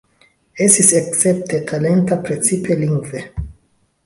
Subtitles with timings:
[0.67, 3.23] Estis escepte talenta, precipe lingve.